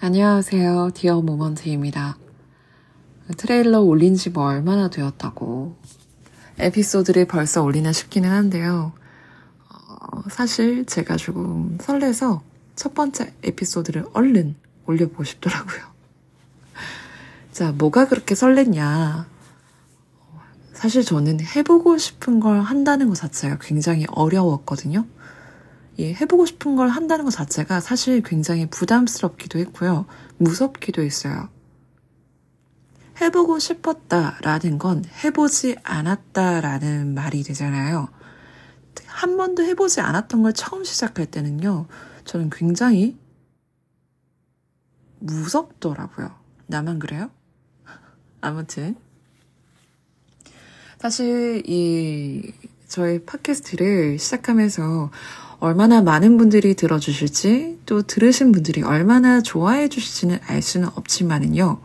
안녕하세요. 0.00 0.90
디어 0.94 1.20
모먼트입니다. 1.22 2.16
트레일러 3.36 3.80
올린 3.80 4.14
지 4.14 4.30
뭐 4.30 4.44
얼마나 4.44 4.88
되었다고. 4.88 5.74
에피소드를 6.60 7.26
벌써 7.26 7.64
올리나 7.64 7.90
싶기는 7.90 8.30
한데요. 8.30 8.92
어, 9.68 10.22
사실 10.30 10.86
제가 10.86 11.16
조금 11.16 11.78
설레서 11.80 12.42
첫 12.76 12.94
번째 12.94 13.34
에피소드를 13.42 14.06
얼른 14.12 14.54
올려보고 14.86 15.24
싶더라고요. 15.24 15.82
자, 17.50 17.72
뭐가 17.72 18.06
그렇게 18.06 18.36
설렜냐. 18.36 19.26
사실 20.74 21.02
저는 21.02 21.40
해보고 21.40 21.98
싶은 21.98 22.38
걸 22.38 22.60
한다는 22.60 23.08
것 23.08 23.16
자체가 23.16 23.58
굉장히 23.60 24.06
어려웠거든요. 24.12 25.06
이 25.98 26.14
해보고 26.14 26.46
싶은 26.46 26.76
걸 26.76 26.88
한다는 26.88 27.24
것 27.24 27.32
자체가 27.32 27.80
사실 27.80 28.22
굉장히 28.22 28.66
부담스럽기도 28.70 29.58
했고요. 29.58 30.06
무섭기도 30.38 31.02
했어요. 31.02 31.48
해보고 33.20 33.58
싶었다라는 33.58 34.78
건 34.78 35.04
해보지 35.24 35.76
않았다라는 35.82 37.14
말이 37.14 37.42
되잖아요. 37.42 38.08
한 39.06 39.36
번도 39.36 39.64
해보지 39.64 40.00
않았던 40.00 40.42
걸 40.42 40.52
처음 40.52 40.84
시작할 40.84 41.26
때는요, 41.26 41.88
저는 42.24 42.50
굉장히 42.50 43.18
무섭더라고요. 45.18 46.32
나만 46.68 47.00
그래요? 47.00 47.28
아무튼. 48.40 48.94
사실 51.00 51.64
이 51.66 52.52
저의 52.86 53.24
팟캐스트를 53.24 54.20
시작하면서 54.20 55.10
얼마나 55.60 56.02
많은 56.02 56.36
분들이 56.36 56.74
들어주실지 56.74 57.80
또 57.84 58.02
들으신 58.02 58.52
분들이 58.52 58.82
얼마나 58.82 59.40
좋아해 59.40 59.88
주실지는 59.88 60.38
알 60.46 60.62
수는 60.62 60.88
없지만은요. 60.94 61.80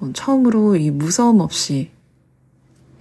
어, 0.00 0.10
처음으로 0.12 0.76
이 0.76 0.90
무서움 0.90 1.40
없이 1.40 1.90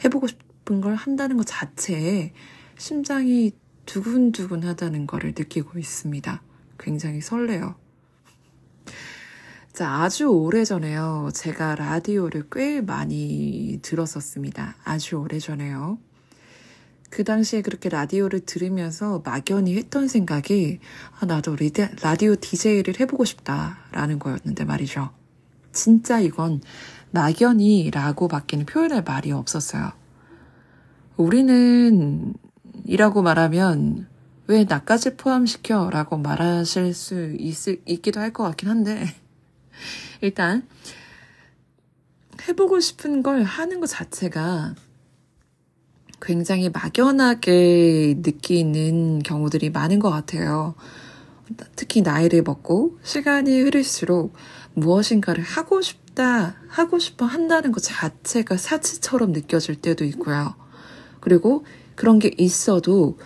해보고 0.03 0.27
싶은 0.27 0.81
걸 0.81 0.95
한다는 0.95 1.37
것 1.37 1.45
자체에 1.47 2.33
심장이 2.77 3.51
두근두근 3.85 4.63
하다는 4.63 5.07
거를 5.07 5.33
느끼고 5.35 5.79
있습니다. 5.79 6.41
굉장히 6.77 7.21
설레요. 7.21 7.75
자, 9.73 10.01
아주 10.01 10.25
오래 10.27 10.63
전에요. 10.63 11.29
제가 11.33 11.75
라디오를 11.75 12.47
꽤 12.51 12.81
많이 12.81 13.79
들었었습니다. 13.81 14.75
아주 14.83 15.17
오래 15.17 15.39
전에요. 15.39 15.97
그 17.09 17.23
당시에 17.23 17.61
그렇게 17.61 17.89
라디오를 17.89 18.41
들으면서 18.41 19.21
막연히 19.25 19.75
했던 19.77 20.07
생각이, 20.07 20.79
아, 21.19 21.25
나도 21.25 21.55
리데, 21.55 21.89
라디오 22.01 22.35
DJ를 22.35 22.99
해보고 22.99 23.25
싶다라는 23.25 24.19
거였는데 24.19 24.65
말이죠. 24.65 25.09
진짜 25.71 26.19
이건 26.19 26.61
막연히라고 27.11 28.27
밖에는 28.27 28.65
표현할 28.65 29.03
말이 29.03 29.31
없었어요. 29.31 29.91
우리는 31.15 32.33
이라고 32.85 33.21
말하면 33.21 34.07
왜 34.47 34.63
나까지 34.63 35.15
포함시켜? 35.17 35.89
라고 35.89 36.17
말하실 36.17 36.93
수 36.93 37.33
있, 37.39 37.55
있기도 37.85 38.19
할 38.19 38.31
것 38.33 38.43
같긴 38.43 38.69
한데, 38.69 39.05
일단, 40.21 40.67
해보고 42.47 42.79
싶은 42.79 43.23
걸 43.23 43.43
하는 43.43 43.79
것 43.79 43.87
자체가 43.87 44.75
굉장히 46.21 46.69
막연하게 46.69 48.15
느끼는 48.19 49.19
경우들이 49.19 49.69
많은 49.69 49.99
것 49.99 50.09
같아요. 50.09 50.75
특히 51.75 52.01
나이를 52.01 52.43
먹고 52.43 52.97
시간이 53.03 53.61
흐를수록 53.61 54.33
무엇인가를 54.73 55.43
하고 55.43 55.81
싶다, 55.81 56.55
하고 56.67 56.99
싶어 56.99 57.25
한다는 57.25 57.71
것 57.71 57.81
자체가 57.81 58.57
사치처럼 58.57 59.31
느껴질 59.31 59.75
때도 59.75 60.03
있고요. 60.05 60.55
그리고 61.19 61.65
그런 61.95 62.19
게 62.19 62.31
있어도 62.37 63.17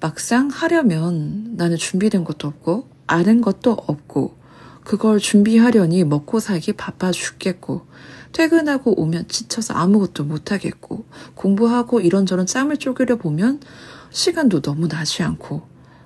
막상 0.00 0.48
하려면 0.48 1.54
나는 1.56 1.76
준비된 1.76 2.24
것도 2.24 2.48
없고, 2.48 2.88
아는 3.06 3.40
것도 3.40 3.72
없고, 3.72 4.36
그걸 4.84 5.18
준비하려니 5.18 6.04
먹고 6.04 6.40
살기 6.40 6.74
바빠 6.74 7.10
죽겠고, 7.10 7.86
퇴근하고 8.32 9.00
오면 9.00 9.28
지쳐서 9.28 9.74
아무것도 9.74 10.24
못하겠고, 10.24 11.04
공부하고 11.34 12.00
이런저런 12.00 12.46
짬을 12.46 12.76
쪼개려 12.76 13.16
보면 13.16 13.60
시간도 14.10 14.62
너무 14.62 14.88
나지 14.88 15.22
않고, 15.22 15.62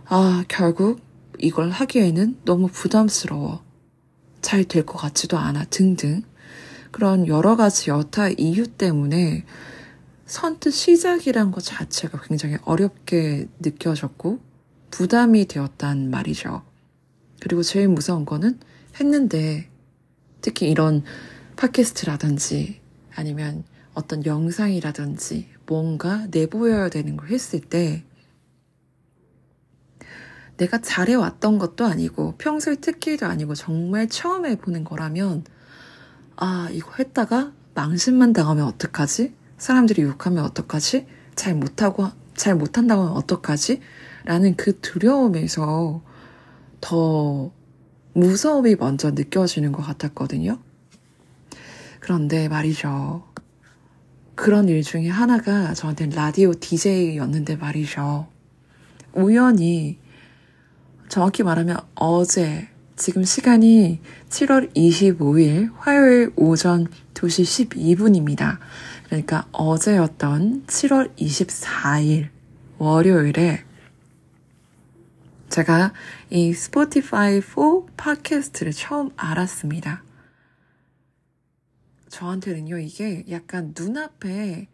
아, 0.07 0.45
결국 0.49 1.01
이걸 1.39 1.71
하기에는 1.71 2.39
너무 2.45 2.69
부담스러워. 2.69 3.63
잘 4.43 4.65
될 4.65 4.85
것 4.87 4.99
같지도 4.99 5.39
않아, 5.39 5.65
등등. 5.67 6.23
그런 6.91 7.27
여러 7.27 7.57
가지 7.57 7.91
여타 7.91 8.29
이유 8.31 8.67
때문에 8.67 9.45
선뜻 10.27 10.73
시작이란 10.73 11.53
것 11.53 11.63
자체가 11.65 12.21
굉장히 12.23 12.57
어렵게 12.65 13.49
느껴졌고, 13.61 14.41
부담이 14.91 15.47
되었단 15.47 16.11
말이죠. 16.11 16.63
그리고 17.41 17.63
제일 17.63 17.89
무서운 17.89 18.25
거는 18.25 18.59
했는데, 19.01 19.69
특히 20.41 20.71
이런 20.71 21.03
팟캐스트라든지 21.63 22.81
아니면 23.15 23.63
어떤 23.95 24.27
영상이라든지 24.27 25.49
뭔가 25.67 26.27
내보여야 26.33 26.89
되는 26.89 27.17
걸 27.17 27.29
했을 27.29 27.61
때 27.61 28.05
내가 30.57 30.81
잘해왔던 30.81 31.59
것도 31.59 31.85
아니고 31.87 32.35
평소에 32.39 32.77
특기도 32.77 33.27
아니고 33.27 33.55
정말 33.55 34.09
처음 34.09 34.45
해보는 34.45 34.83
거라면 34.83 35.45
아 36.35 36.69
이거 36.73 36.95
했다가 36.99 37.53
망신만 37.75 38.33
당하면 38.33 38.67
어떡하지? 38.67 39.33
사람들이 39.57 40.03
욕하면 40.03 40.45
어떡하지? 40.45 41.07
잘 41.37 41.55
못하고 41.55 42.09
잘 42.35 42.57
못한다고 42.57 43.03
하면 43.03 43.17
어떡하지? 43.17 43.81
라는 44.25 44.57
그 44.57 44.81
두려움에서 44.81 46.03
더 46.81 47.53
무서움이 48.15 48.75
먼저 48.77 49.13
느껴지는 49.13 49.71
것 49.71 49.83
같았거든요. 49.83 50.59
그런데 52.03 52.49
말이죠. 52.49 53.23
그런 54.35 54.69
일 54.69 54.83
중에 54.83 55.09
하나가 55.09 55.73
저한테는 55.73 56.17
라디오 56.17 56.53
DJ였는데 56.53 57.55
말이죠. 57.57 58.27
우연히 59.13 59.99
정확히 61.09 61.45
말하면 61.45 61.77
어제 61.95 62.69
지금 62.97 63.23
시간이 63.23 64.01
7월 64.31 64.75
25일 64.75 65.71
화요일 65.77 66.33
오전 66.35 66.89
2시 67.15 67.71
12분입니다. 67.71 68.59
그러니까 69.05 69.47
어제였던 69.53 70.65
7월 70.67 71.15
24일 71.17 72.31
월요일에 72.79 73.63
제가 75.51 75.93
이 76.31 76.53
스포티파이 76.53 77.41
4 77.43 77.47
팟캐스트를 77.97 78.73
처음 78.73 79.11
알았습니다. 79.17 80.03
저한테는요, 82.13 82.79
이게 82.79 83.25
약간 83.31 83.75
눈앞에 83.77 84.69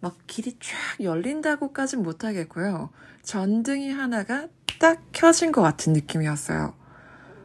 막 0.00 0.18
길이 0.26 0.56
쫙 0.58 1.00
열린다고까진 1.00 2.02
못하겠고요. 2.02 2.90
전등이 3.22 3.90
하나가 3.90 4.48
딱 4.80 5.00
켜진 5.12 5.52
것 5.52 5.62
같은 5.62 5.92
느낌이었어요. 5.92 6.74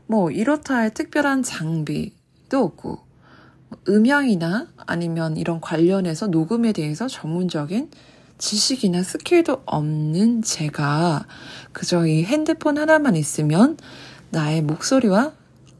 뭐, 0.08 0.32
이렇다 0.32 0.76
할 0.76 0.92
특별한 0.92 1.44
장비도 1.44 2.58
없고, 2.58 3.00
뭐 3.70 3.80
음향이나 3.88 4.68
아니면 4.88 5.38
이런 5.38 5.62
관련해서 5.62 6.28
녹음에 6.28 6.74
대해서 6.74 7.08
전문적인 7.08 7.92
지식이나 8.40 9.04
스킬도 9.04 9.62
없는 9.68 10.42
제가 10.42 11.28
그저 11.74 12.08
이 12.08 12.24
핸드폰 12.24 12.80
하나만 12.80 13.16
있으면 13.16 13.78
나의 14.32 14.64
목소리와 14.64 15.34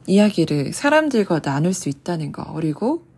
이야기를 0.06 0.72
사람들과 0.72 1.40
나눌 1.40 1.74
수 1.74 1.88
있다는 1.88 2.30
거, 2.30 2.52
그리고 2.52 3.11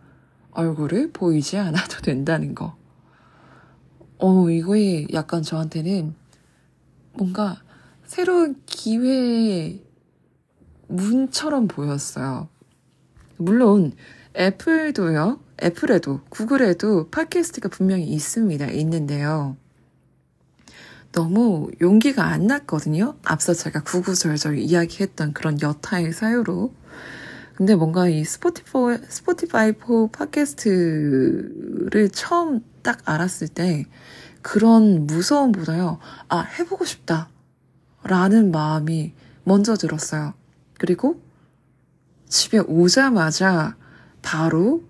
얼굴을 0.55 1.11
보이지 1.11 1.57
않아도 1.57 2.01
된다는 2.01 2.55
거. 2.55 2.75
어, 4.17 4.49
이거에 4.49 5.07
약간 5.13 5.43
저한테는 5.43 6.15
뭔가 7.13 7.61
새로운 8.05 8.61
기회의 8.65 9.83
문처럼 10.87 11.67
보였어요. 11.67 12.49
물론 13.37 13.93
애플도요. 14.37 15.39
애플에도 15.63 16.21
구글에도 16.29 17.09
팟캐스트가 17.09 17.69
분명히 17.69 18.05
있습니다. 18.05 18.67
있는데요. 18.71 19.55
너무 21.11 21.71
용기가 21.81 22.25
안 22.25 22.45
났거든요. 22.47 23.15
앞서 23.23 23.53
제가 23.53 23.83
구구절절 23.83 24.57
이야기했던 24.57 25.33
그런 25.33 25.61
여타의 25.61 26.11
사유로. 26.11 26.73
근데 27.55 27.73
뭔가 27.73 28.09
이 28.09 28.23
스포티파이, 28.25 28.97
스포티파이 29.07 29.73
4 29.79 30.07
팟캐스트를 30.11 32.09
처음 32.11 32.61
딱 32.81 32.99
알았을 33.05 33.47
때 33.47 33.85
그런 34.41 35.07
무서움보다요, 35.07 35.99
아, 36.27 36.41
해보고 36.41 36.83
싶다. 36.85 37.29
라는 38.03 38.51
마음이 38.51 39.13
먼저 39.43 39.75
들었어요. 39.75 40.33
그리고 40.77 41.21
집에 42.27 42.59
오자마자 42.59 43.77
바로 44.21 44.83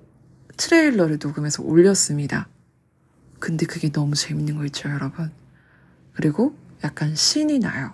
트레일러를 0.57 1.19
녹음해서 1.21 1.63
올렸습니다. 1.63 2.49
근데 3.39 3.65
그게 3.65 3.91
너무 3.91 4.15
재밌는 4.15 4.57
거 4.57 4.65
있죠, 4.65 4.89
여러분? 4.89 5.31
그리고 6.13 6.55
약간 6.83 7.15
신이 7.15 7.59
나요. 7.59 7.93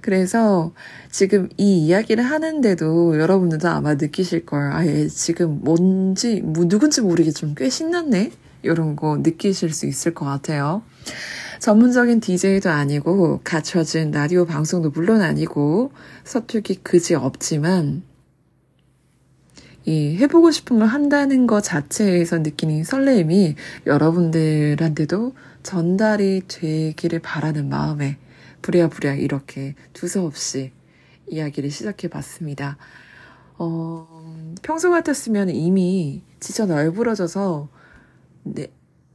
그래서 0.00 0.72
지금 1.10 1.48
이 1.56 1.86
이야기를 1.86 2.24
하는데도 2.24 3.18
여러분들도 3.18 3.68
아마 3.68 3.94
느끼실 3.94 4.46
거예요. 4.46 4.72
아, 4.72 4.86
얘 4.86 5.08
지금 5.08 5.60
뭔지, 5.62 6.40
뭐, 6.40 6.66
누군지 6.66 7.00
모르겠지만 7.00 7.54
꽤 7.56 7.68
신났네? 7.68 8.32
이런 8.62 8.96
거 8.96 9.16
느끼실 9.18 9.72
수 9.72 9.86
있을 9.86 10.14
것 10.14 10.24
같아요. 10.24 10.82
전문적인 11.60 12.20
DJ도 12.20 12.70
아니고, 12.70 13.40
갖춰진 13.42 14.10
라디오 14.10 14.46
방송도 14.46 14.90
물론 14.90 15.22
아니고, 15.22 15.92
서툴기 16.24 16.76
그지 16.82 17.14
없지만, 17.14 18.02
이 19.84 20.16
해보고 20.18 20.50
싶은 20.50 20.80
걸 20.80 20.88
한다는 20.88 21.46
것 21.46 21.62
자체에서 21.62 22.38
느끼는 22.38 22.84
설레임이 22.84 23.54
여러분들한테도 23.86 25.32
전달이 25.62 26.42
되기를 26.46 27.20
바라는 27.20 27.70
마음에 27.70 28.18
부랴부랴 28.62 29.14
이렇게 29.14 29.74
두서없이 29.92 30.72
이야기를 31.28 31.70
시작해 31.70 32.08
봤습니다. 32.08 32.76
어, 33.58 34.06
평소 34.62 34.90
같았으면 34.90 35.50
이미 35.50 36.22
진짜 36.40 36.66
널브러져서 36.66 37.68
내, 38.44 38.68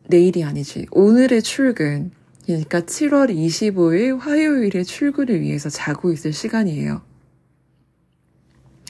내일이 0.07 0.44
아니지. 0.44 0.88
오늘의 0.92 1.42
출근. 1.42 2.12
그러니까 2.45 2.81
7월 2.81 3.34
25일 3.34 4.19
화요일에 4.19 4.84
출근을 4.84 5.40
위해서 5.40 5.69
자고 5.69 6.12
있을 6.12 6.34
시간이에요. 6.34 7.01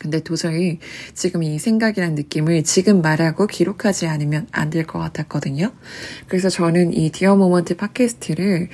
근데 0.04 0.20
도저히 0.22 0.80
지금 1.14 1.44
이 1.44 1.58
생각이란 1.58 2.14
느낌을 2.16 2.64
지금 2.66 3.02
말하고 3.02 3.48
기록하지 3.48 4.08
않으면 4.08 4.48
안 4.52 4.70
될 4.70 4.86
것 4.86 5.00
같았거든요. 5.00 5.72
그래서 6.28 6.50
저는 6.50 6.94
이 6.94 7.10
디어 7.12 7.36
모먼트 7.38 7.78
팟캐스트를 7.78 8.68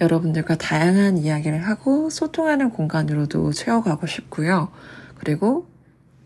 여러분들과 0.00 0.56
다양한 0.56 1.18
이야기를 1.18 1.66
하고 1.68 2.10
소통하는 2.10 2.70
공간으로도 2.70 3.52
채워가고 3.52 4.06
싶고요. 4.08 4.70
그리고 5.18 5.68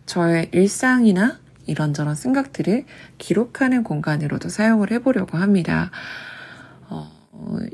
저의 0.06 0.49
일상이나 0.53 1.38
이런저런 1.67 2.14
생각들을 2.14 2.85
기록하는 3.19 3.82
공간으로도 3.82 4.49
사용을 4.49 4.91
해보려고 4.93 5.37
합니다. 5.37 5.91
어, 6.88 7.11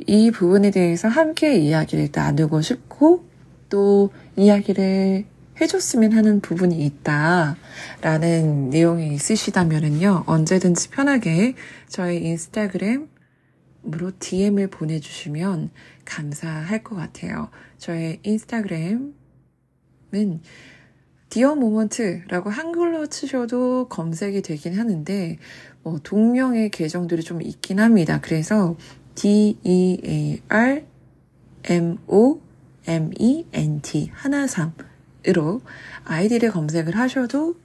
이 0.09 0.31
부분에 0.33 0.71
대해서 0.73 1.07
함께 1.09 1.59
이야기를 1.59 2.09
나누고 2.13 2.63
싶고 2.63 3.25
또 3.69 4.11
이야기를 4.37 5.27
해줬으면 5.63 6.13
하는 6.13 6.41
부분이 6.41 6.85
있다라는 6.85 8.71
내용이 8.71 9.15
있으시다면은요 9.15 10.25
언제든지 10.27 10.91
편하게 10.91 11.55
저의 11.89 12.25
인스타그램으로 12.25 13.07
DM을 14.19 14.69
보내주시면 14.69 15.71
감사할 16.05 16.83
것 16.83 16.97
같아요. 16.97 17.49
저의 17.79 18.19
인스타그램은 18.25 19.13
디어 21.29 21.55
모먼트라고 21.55 22.51
한글로 22.51 23.07
치셔도 23.07 23.89
검색이 23.89 24.43
되긴 24.43 24.79
하는데 24.79 25.39
뭐 25.83 25.99
동명의 26.03 26.71
계정들이 26.71 27.23
좀 27.23 27.41
있긴 27.41 27.81
합니다. 27.81 28.21
그래서 28.21 28.77
D 29.15 29.59
E 29.65 29.99
A 30.05 30.43
R 30.49 30.85
M 31.65 31.99
O 32.07 32.41
M 32.87 33.13
E 33.19 33.47
N 33.53 33.81
T 33.81 34.11
하나 34.13 34.47
삼 34.47 34.75
으로 35.29 35.63
아이디를 36.05 36.51
검색을 36.51 36.97
하셔도 36.97 37.57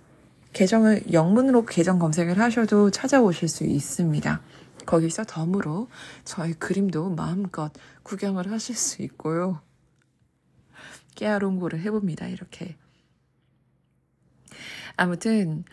계정을 0.54 1.14
영문으로 1.14 1.66
계정 1.66 2.00
검색을 2.00 2.40
하셔도 2.40 2.92
찾아오실 2.92 3.48
수 3.48 3.64
있습니다. 3.64 4.42
거기서 4.86 5.24
덤으로 5.26 5.88
저의 6.24 6.54
그림도 6.54 7.10
마음껏 7.12 7.72
구경을 8.04 8.52
하실 8.52 8.76
수 8.76 9.02
있고요. 9.04 9.62
깨알옹고를 11.16 11.82
해봅니다, 11.82 12.28
이렇게. 12.28 12.76
아무튼 14.96 15.64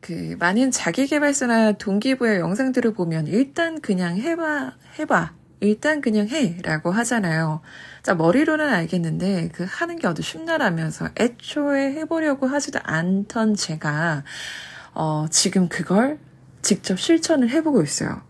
그 0.00 0.36
많은 0.38 0.70
자기개발서나 0.70 1.72
동기부여 1.72 2.38
영상들을 2.38 2.94
보면 2.94 3.26
일단 3.26 3.80
그냥 3.80 4.16
해봐 4.16 4.76
해봐 4.98 5.34
일단 5.60 6.00
그냥 6.00 6.28
해 6.28 6.58
라고 6.62 6.90
하잖아요. 6.90 7.60
자 8.02 8.14
머리로는 8.14 8.68
알겠는데 8.68 9.50
그 9.54 9.66
하는 9.68 9.96
게 9.98 10.06
어디 10.06 10.22
쉽나라면서 10.22 11.08
애초에 11.18 11.92
해보려고 11.92 12.46
하지도 12.46 12.78
않던 12.82 13.54
제가 13.56 14.24
어, 14.94 15.26
지금 15.30 15.68
그걸 15.68 16.18
직접 16.62 16.98
실천을 16.98 17.48
해보고 17.50 17.82
있어요. 17.82 18.22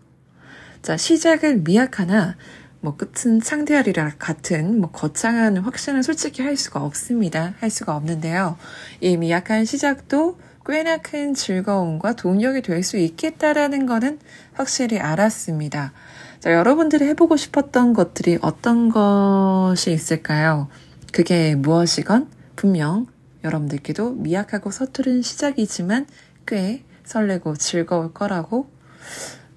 자 0.81 0.95
시작은 0.95 1.63
미약하나 1.63 2.37
뭐 2.79 2.95
끝은 2.95 3.39
상대하리라 3.41 4.13
같은 4.19 4.79
뭐 4.79 4.91
거창한 4.91 5.57
확신은 5.57 6.03
솔직히 6.03 6.41
할 6.43 6.55
수가 6.55 6.81
없습니다. 6.81 7.55
할 7.59 7.69
수가 7.69 7.95
없는데요. 7.95 8.57
이 9.01 9.17
미약한 9.17 9.65
시작도 9.65 10.39
꽤나 10.65 10.97
큰 10.97 11.33
즐거움과 11.33 12.13
동력이 12.13 12.61
될 12.61 12.83
수 12.83 12.97
있겠다라는 12.97 13.85
거는 13.85 14.19
확실히 14.53 14.99
알았습니다. 14.99 15.93
자, 16.39 16.53
여러분들이 16.53 17.03
해보고 17.05 17.35
싶었던 17.35 17.93
것들이 17.93 18.37
어떤 18.41 18.89
것이 18.89 19.91
있을까요? 19.91 20.67
그게 21.11 21.55
무엇이건 21.55 22.29
분명 22.55 23.07
여러분들께도 23.43 24.11
미약하고 24.11 24.69
서투른 24.69 25.23
시작이지만 25.23 26.05
꽤 26.45 26.83
설레고 27.05 27.55
즐거울 27.55 28.13
거라고 28.13 28.69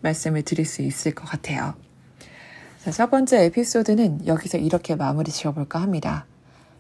말씀을 0.00 0.42
드릴 0.42 0.64
수 0.64 0.80
있을 0.80 1.14
것 1.14 1.26
같아요. 1.26 1.74
자, 2.82 2.90
첫 2.90 3.10
번째 3.10 3.44
에피소드는 3.44 4.26
여기서 4.26 4.56
이렇게 4.56 4.96
마무리 4.96 5.30
지어볼까 5.30 5.82
합니다. 5.82 6.24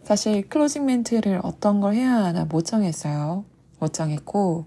사실 0.02 0.48
클로징 0.48 0.86
멘트를 0.86 1.40
어떤 1.42 1.82
걸 1.82 1.92
해야 1.92 2.14
하나 2.14 2.46
못 2.46 2.64
정했어요. 2.64 3.44
못 3.78 3.92
정했고, 3.92 4.64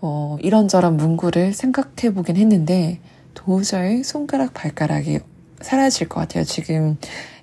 어, 0.00 0.38
이런저런 0.40 0.96
문구를 0.96 1.52
생각해 1.52 2.14
보긴 2.14 2.36
했는데, 2.36 3.00
도저히 3.38 4.02
손가락, 4.02 4.52
발가락이 4.52 5.20
사라질 5.60 6.08
것 6.08 6.18
같아요. 6.20 6.42
지금 6.42 6.98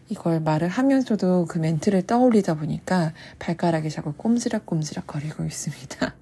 이걸 0.09 0.41
말을 0.41 0.67
하면서도 0.67 1.45
그 1.45 1.57
멘트를 1.57 2.05
떠올리다 2.05 2.55
보니까 2.55 3.13
발가락이 3.39 3.89
자꾸 3.89 4.13
꼼지락꼼지락 4.13 5.07
거리고 5.07 5.45
있습니다. 5.45 6.13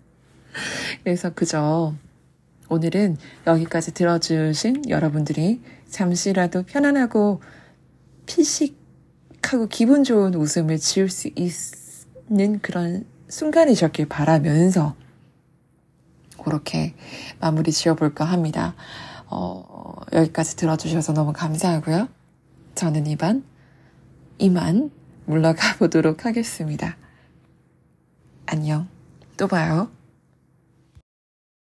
그래서 1.04 1.34
그저 1.34 1.96
오늘은 2.70 3.18
여기까지 3.48 3.96
들어주신 3.96 4.90
여러분들이 4.90 5.60
잠시라도 5.90 6.64
편안하고 6.64 7.42
피식하고 8.28 9.68
기분 9.70 10.04
좋은 10.04 10.36
웃음을 10.36 10.78
지을 10.78 11.10
수 11.10 11.32
있는 11.36 12.60
그런 12.62 13.08
순간이셨길 13.28 14.08
바라면서 14.08 14.96
그렇게 16.44 16.94
마무리 17.40 17.72
지어볼까 17.72 18.24
합니다. 18.24 18.76
어, 19.36 19.96
여기까지 20.14 20.56
들어주셔서 20.56 21.14
너무 21.14 21.34
감사하고요. 21.34 22.08
저는 22.76 23.08
이만, 23.08 23.44
이만 24.38 24.92
물러가 25.26 25.76
보도록 25.78 26.26
하겠습니다. 26.26 26.98
안녕. 28.46 28.88
또 29.38 29.48
봐요. 29.48 29.90